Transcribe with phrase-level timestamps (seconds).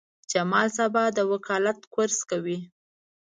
[0.31, 2.57] جمال سبا د وکالت کورس کوي.